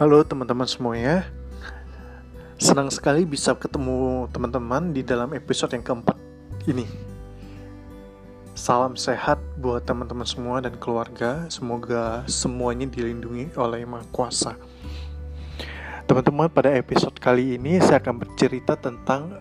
[0.00, 1.28] Halo teman-teman semuanya.
[2.56, 6.16] Senang sekali bisa ketemu teman-teman di dalam episode yang keempat
[6.64, 6.88] ini.
[8.56, 11.44] Salam sehat buat teman-teman semua dan keluarga.
[11.52, 14.56] Semoga semuanya dilindungi oleh Maha Kuasa.
[16.08, 19.36] Teman-teman pada episode kali ini saya akan bercerita tentang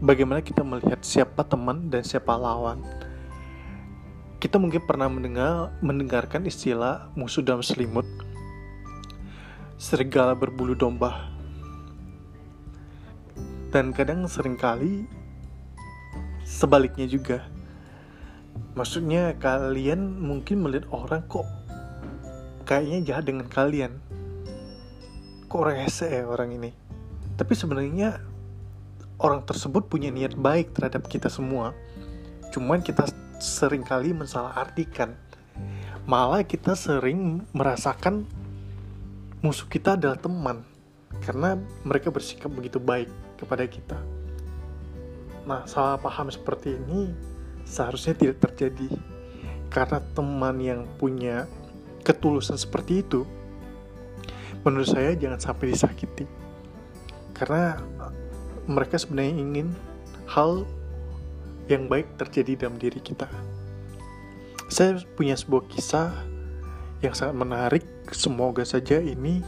[0.00, 2.80] Bagaimana kita melihat siapa teman dan siapa lawan.
[4.40, 8.08] Kita mungkin pernah mendengar mendengarkan istilah musuh dalam selimut
[9.82, 11.26] serigala berbulu domba.
[13.74, 15.10] Dan kadang sering kali
[16.46, 17.42] sebaliknya juga.
[18.78, 21.50] Maksudnya kalian mungkin melihat orang kok
[22.62, 23.98] kayaknya jahat dengan kalian.
[25.50, 26.70] Kok rese ya orang ini.
[27.34, 28.22] Tapi sebenarnya
[29.18, 31.74] orang tersebut punya niat baik terhadap kita semua.
[32.54, 33.10] Cuman kita
[33.42, 35.18] sering kali mensalahartikan.
[36.06, 38.30] Malah kita sering merasakan
[39.42, 40.62] musuh kita adalah teman
[41.20, 43.98] karena mereka bersikap begitu baik kepada kita.
[45.42, 47.10] Nah, salah paham seperti ini
[47.66, 48.86] seharusnya tidak terjadi
[49.68, 51.50] karena teman yang punya
[52.06, 53.26] ketulusan seperti itu
[54.62, 56.24] menurut saya jangan sampai disakiti.
[57.34, 57.82] Karena
[58.70, 59.68] mereka sebenarnya ingin
[60.30, 60.62] hal
[61.66, 63.26] yang baik terjadi dalam diri kita.
[64.70, 66.14] Saya punya sebuah kisah
[67.02, 67.84] yang sangat menarik.
[68.10, 69.44] Semoga saja ini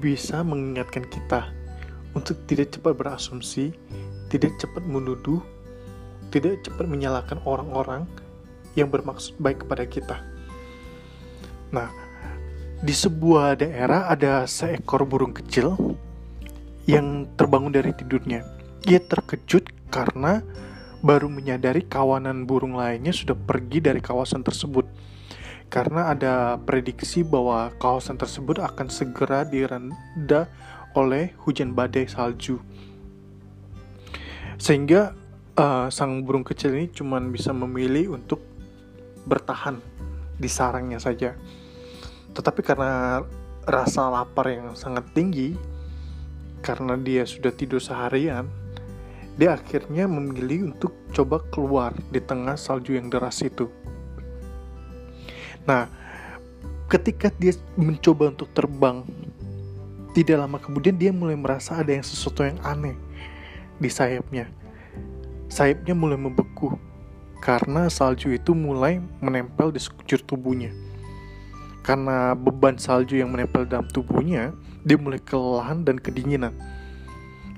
[0.00, 1.52] bisa mengingatkan kita
[2.16, 3.76] untuk tidak cepat berasumsi,
[4.32, 5.42] tidak cepat menuduh,
[6.32, 8.08] tidak cepat menyalahkan orang-orang
[8.72, 10.16] yang bermaksud baik kepada kita.
[11.72, 11.92] Nah,
[12.80, 15.76] di sebuah daerah ada seekor burung kecil
[16.88, 18.42] yang terbangun dari tidurnya.
[18.88, 20.42] Ia terkejut karena
[21.02, 24.86] baru menyadari kawanan burung lainnya sudah pergi dari kawasan tersebut
[25.72, 30.44] karena ada prediksi bahwa kawasan tersebut akan segera direnda
[30.92, 32.60] oleh hujan badai salju.
[34.60, 35.16] Sehingga
[35.56, 38.44] uh, sang burung kecil ini cuma bisa memilih untuk
[39.24, 39.80] bertahan
[40.36, 41.32] di sarangnya saja.
[42.36, 43.24] Tetapi karena
[43.64, 45.56] rasa lapar yang sangat tinggi,
[46.60, 48.44] karena dia sudah tidur seharian,
[49.40, 53.72] dia akhirnya memilih untuk coba keluar di tengah salju yang deras itu.
[55.62, 55.86] Nah,
[56.90, 59.06] ketika dia mencoba untuk terbang,
[60.12, 62.98] tidak lama kemudian dia mulai merasa ada yang sesuatu yang aneh
[63.80, 64.50] di sayapnya.
[65.48, 66.76] Sayapnya mulai membeku
[67.40, 70.70] karena salju itu mulai menempel di sekujur tubuhnya.
[71.82, 74.54] Karena beban salju yang menempel dalam tubuhnya,
[74.86, 76.54] dia mulai kelelahan dan kedinginan.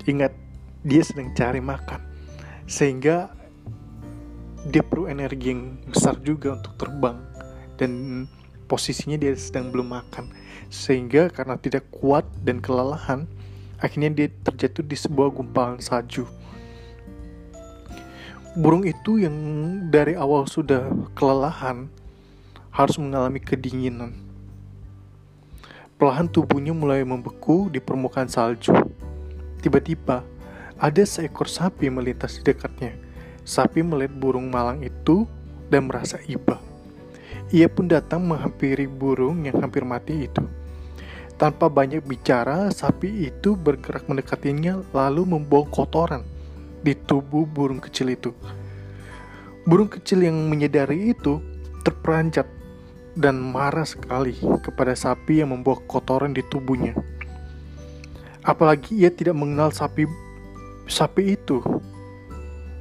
[0.09, 0.33] Ingat,
[0.81, 2.01] dia sedang cari makan.
[2.65, 3.29] Sehingga
[4.65, 7.34] dia perlu energi yang besar juga untuk terbang
[7.77, 8.25] dan
[8.65, 10.31] posisinya dia sedang belum makan
[10.73, 13.29] sehingga karena tidak kuat dan kelelahan
[13.77, 16.25] akhirnya dia terjatuh di sebuah gumpalan salju
[18.57, 19.35] burung itu yang
[19.91, 21.91] dari awal sudah kelelahan
[22.73, 24.25] harus mengalami kedinginan
[25.95, 28.75] Perlahan tubuhnya mulai membeku di permukaan salju.
[29.63, 30.27] Tiba-tiba,
[30.75, 32.99] ada seekor sapi melintas di dekatnya.
[33.47, 35.23] Sapi melihat burung malang itu
[35.71, 36.59] dan merasa iba.
[37.53, 40.41] Ia pun datang menghampiri burung yang hampir mati itu.
[41.35, 46.23] Tanpa banyak bicara, sapi itu bergerak mendekatinya lalu membawa kotoran
[46.81, 48.31] di tubuh burung kecil itu.
[49.67, 51.43] Burung kecil yang menyadari itu
[51.85, 52.49] terperanjat
[53.13, 54.33] dan marah sekali
[54.65, 56.97] kepada sapi yang membawa kotoran di tubuhnya.
[58.45, 60.05] Apalagi ia tidak mengenal sapi
[60.85, 61.61] sapi itu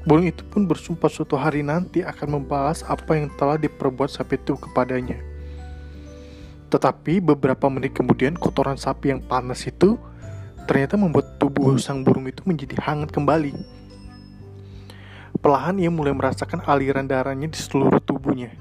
[0.05, 4.53] Burung itu pun bersumpah suatu hari nanti akan membalas apa yang telah diperbuat sapi itu
[4.61, 5.17] kepadanya.
[6.69, 9.97] Tetapi beberapa menit kemudian kotoran sapi yang panas itu
[10.69, 13.57] ternyata membuat tubuh sang burung itu menjadi hangat kembali.
[15.41, 18.53] Perlahan ia mulai merasakan aliran darahnya di seluruh tubuhnya.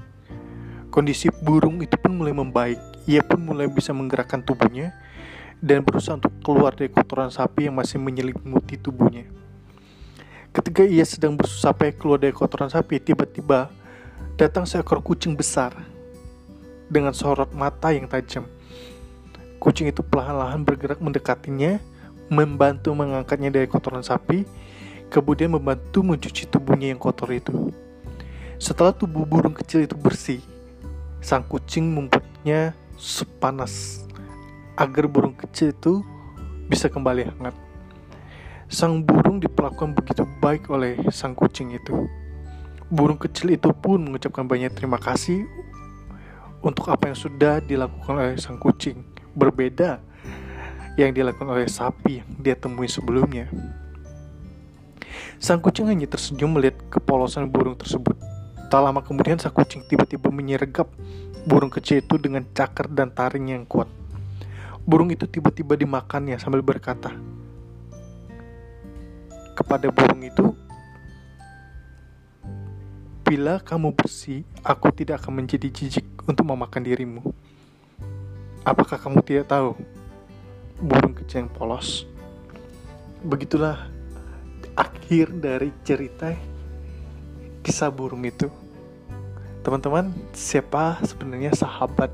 [0.88, 2.80] Kondisi burung itu pun mulai membaik.
[3.04, 4.96] Ia pun mulai bisa menggerakkan tubuhnya
[5.60, 9.43] dan berusaha untuk keluar dari kotoran sapi yang masih menyelimuti tubuhnya.
[10.54, 13.74] Ketika ia sedang bersusah payah keluar dari kotoran sapi, tiba-tiba
[14.38, 15.74] datang seekor kucing besar
[16.86, 18.46] dengan sorot mata yang tajam.
[19.58, 21.82] Kucing itu perlahan-lahan bergerak mendekatinya,
[22.30, 24.46] membantu mengangkatnya dari kotoran sapi,
[25.10, 27.74] kemudian membantu mencuci tubuhnya yang kotor itu.
[28.62, 30.38] Setelah tubuh burung kecil itu bersih,
[31.18, 34.06] sang kucing membuatnya sepanas
[34.78, 36.06] agar burung kecil itu
[36.70, 37.73] bisa kembali hangat.
[38.64, 42.08] Sang burung diperlakukan begitu baik oleh sang kucing itu.
[42.88, 45.44] Burung kecil itu pun mengucapkan banyak terima kasih
[46.64, 49.04] untuk apa yang sudah dilakukan oleh sang kucing.
[49.36, 50.00] Berbeda
[50.96, 53.52] yang dilakukan oleh sapi yang dia temui sebelumnya.
[55.36, 58.16] Sang kucing hanya tersenyum melihat kepolosan burung tersebut.
[58.72, 60.88] Tak lama kemudian sang kucing tiba-tiba menyergap
[61.44, 63.92] burung kecil itu dengan cakar dan taring yang kuat.
[64.88, 67.12] Burung itu tiba-tiba dimakannya sambil berkata
[69.54, 70.54] kepada burung itu,
[73.24, 77.24] Bila kamu bersih, aku tidak akan menjadi jijik untuk memakan dirimu.
[78.68, 79.72] Apakah kamu tidak tahu?
[80.76, 82.04] Burung kecil yang polos.
[83.24, 83.88] Begitulah
[84.76, 86.36] akhir dari cerita
[87.64, 88.52] kisah burung itu.
[89.64, 92.12] Teman-teman, siapa sebenarnya sahabat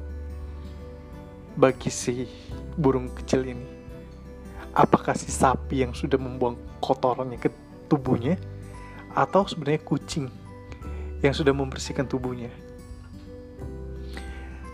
[1.59, 2.31] bagi si
[2.79, 3.80] burung kecil ini?
[4.71, 7.51] Apakah si sapi yang sudah membuang kotorannya ke
[7.91, 8.39] tubuhnya
[9.15, 10.31] atau sebenarnya kucing
[11.21, 12.49] yang sudah membersihkan tubuhnya.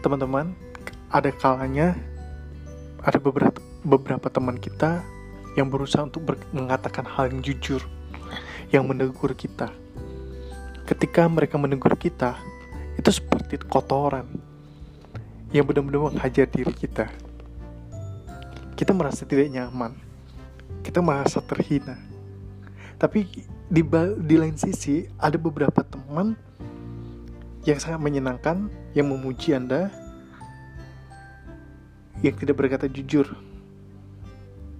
[0.04, 0.54] Teman-teman,
[1.10, 1.96] ada kalanya
[3.02, 5.02] ada beberapa beberapa teman kita
[5.56, 7.82] yang berusaha untuk ber, mengatakan hal yang jujur,
[8.70, 9.72] yang menegur kita.
[10.87, 12.38] Ketika mereka menegur kita,
[12.94, 14.28] itu seperti kotoran
[15.50, 17.10] yang benar-benar menghajar diri kita.
[18.76, 19.96] Kita merasa tidak nyaman,
[20.84, 21.96] kita merasa terhina.
[23.00, 23.25] Tapi
[23.73, 23.82] di,
[24.20, 26.37] di lain sisi ada beberapa teman
[27.64, 29.88] yang sangat menyenangkan yang memuji Anda
[32.20, 33.26] yang tidak berkata jujur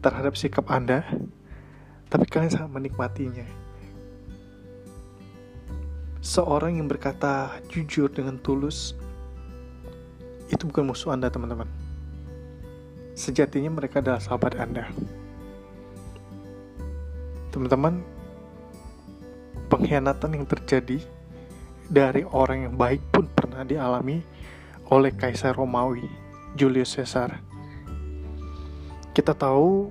[0.05, 1.03] terhadap sikap Anda
[2.07, 3.49] tapi kalian sangat menikmatinya.
[6.23, 8.93] Seorang yang berkata jujur dengan tulus
[10.53, 11.86] itu bukan musuh Anda teman-teman
[13.17, 14.93] sejatinya mereka adalah sahabat Anda
[17.57, 18.05] teman-teman
[19.73, 21.01] pengkhianatan yang terjadi
[21.89, 24.21] dari orang yang baik pun pernah dialami
[24.93, 26.05] oleh Kaisar Romawi,
[26.53, 27.41] Julius Caesar.
[29.17, 29.89] Kita tahu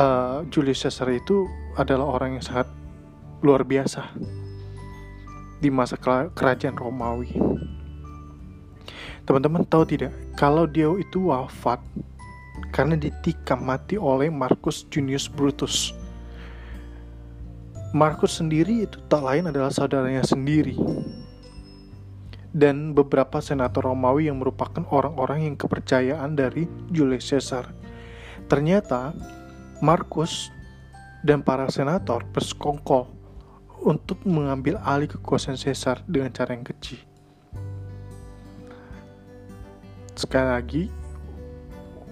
[0.00, 1.44] uh, Julius Caesar itu
[1.76, 2.72] adalah orang yang sangat
[3.44, 4.16] luar biasa
[5.60, 6.00] di masa
[6.32, 7.36] kerajaan Romawi.
[9.30, 11.78] Teman-teman tahu tidak, kalau dia itu wafat
[12.74, 15.94] karena ditikam mati oleh Marcus Junius Brutus
[17.90, 20.78] Markus sendiri itu tak lain adalah saudaranya sendiri.
[22.54, 27.70] Dan beberapa senator Romawi yang merupakan orang-orang yang kepercayaan dari Julius Caesar.
[28.46, 29.10] Ternyata
[29.82, 30.54] Markus
[31.26, 33.10] dan para senator bersekongkol
[33.82, 37.09] untuk mengambil alih kekuasaan Caesar dengan cara yang kecil.
[40.20, 40.84] Sekali lagi,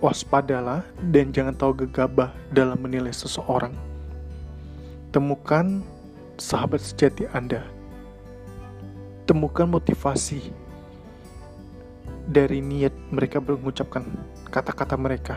[0.00, 0.80] waspadalah
[1.12, 3.76] dan jangan tahu gegabah dalam menilai seseorang
[5.08, 5.80] Temukan
[6.40, 7.64] sahabat sejati Anda.
[9.24, 10.52] Temukan motivasi
[12.28, 14.04] dari niat mereka mengucapkan
[14.52, 15.36] kata-kata mereka.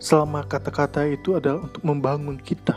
[0.00, 2.76] Selama kata-kata itu adalah untuk membangun kita.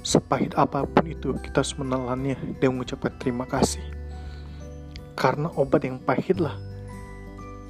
[0.00, 4.01] Sepahit apa pun itu, kita harus menelannya dan mengucapkan terima kasih.
[5.22, 6.58] Karena obat yang pahitlah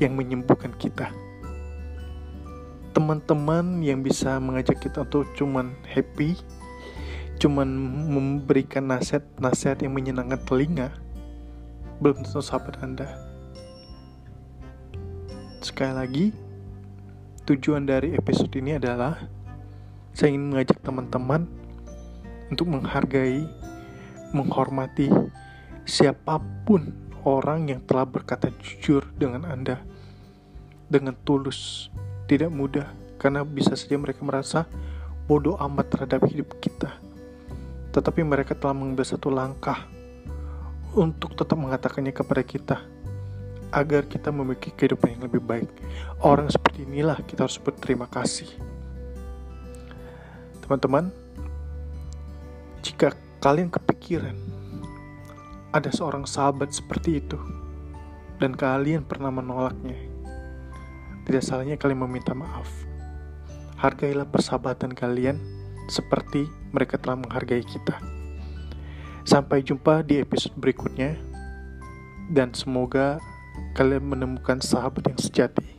[0.00, 1.12] yang menyembuhkan kita.
[2.96, 6.32] Teman-teman yang bisa mengajak kita untuk cuman happy
[7.43, 7.66] cuman
[8.06, 10.94] memberikan nasihat-nasihat yang menyenangkan telinga
[11.98, 13.08] belum tentu sahabat anda.
[15.58, 16.26] Sekali lagi
[17.43, 19.19] tujuan dari episode ini adalah
[20.15, 21.50] saya ingin mengajak teman-teman
[22.46, 23.43] untuk menghargai
[24.31, 25.10] menghormati
[25.82, 29.79] siapa pun orang yang telah berkata jujur dengan anda
[30.91, 31.88] dengan tulus
[32.29, 32.86] tidak mudah
[33.17, 34.67] karena bisa saja mereka merasa
[35.31, 36.91] bodoh amat terhadap hidup kita.
[37.94, 39.86] Tetapi mereka telah mengambil satu langkah
[40.93, 42.76] untuk tetap mengatakannya kepada kita
[43.72, 45.70] agar kita memiliki kehidupan yang lebih baik.
[46.20, 48.48] Orang seperti inilah kita harus berterima kasih.
[50.60, 51.08] Teman-teman,
[52.84, 54.36] jika kalian kepikiran
[55.72, 57.41] ada seorang sahabat seperti itu
[58.36, 59.96] dan kalian pernah menolaknya,
[61.24, 62.69] tidak salahnya kalian meminta maaf.
[63.81, 65.41] Hargailah persahabatan kalian
[65.88, 67.98] seperti mereka telah menghargai kita.
[69.24, 71.17] Sampai jumpa di episode berikutnya,
[72.31, 73.22] dan semoga
[73.72, 75.71] kalian menemukan sahabat yang sejati.